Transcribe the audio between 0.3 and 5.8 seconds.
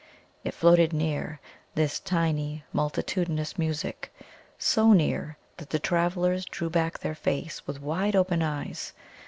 It floated near, this tiny, multitudinous music so near that the